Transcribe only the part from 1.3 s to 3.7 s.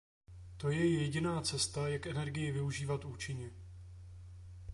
cesta, jak energii využívat účinně.